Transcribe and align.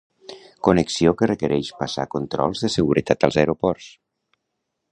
Connexió 0.67 1.11
que 1.19 1.27
requereix 1.31 1.69
passar 1.81 2.05
controls 2.15 2.63
de 2.65 2.71
seguretat 2.77 3.27
als 3.29 3.39
aeroports. 3.43 3.91